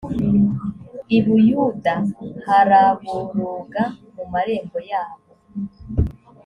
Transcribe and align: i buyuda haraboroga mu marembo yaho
i 1.17 1.19
buyuda 1.25 1.95
haraboroga 2.45 3.83
mu 4.15 4.23
marembo 4.31 4.77
yaho 4.89 5.19